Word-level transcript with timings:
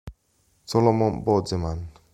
Solomon 0.65 1.21
Bozeman 1.21 1.85